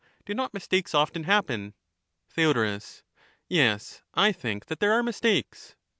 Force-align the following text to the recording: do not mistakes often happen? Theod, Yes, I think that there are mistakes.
do 0.25 0.33
not 0.33 0.51
mistakes 0.51 0.95
often 0.95 1.25
happen? 1.25 1.75
Theod, 2.31 2.81
Yes, 3.47 4.01
I 4.15 4.31
think 4.31 4.65
that 4.65 4.79
there 4.79 4.93
are 4.93 5.03
mistakes. 5.03 5.75